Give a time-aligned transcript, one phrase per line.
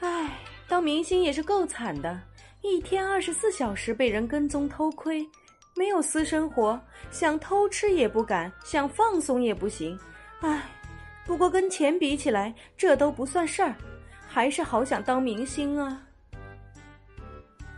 [0.00, 0.38] 唉
[0.68, 2.20] 当明星也是够惨的
[2.62, 5.26] 一天二十四小时被人跟踪偷窥
[5.76, 6.80] 没有私生活
[7.10, 9.98] 想偷吃也不敢想放松也不行。
[10.40, 10.62] 唉
[11.24, 13.74] 不过跟钱比起来这都不算事儿
[14.26, 16.09] 还是好想当明星啊。